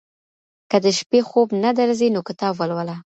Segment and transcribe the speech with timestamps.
[0.69, 2.95] که د شپې خوب نه درځي نو کتاب ولوله.